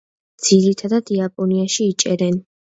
ძირითადად 0.47 1.13
იაპონიაში 1.19 1.89
იჭერენ. 1.93 2.45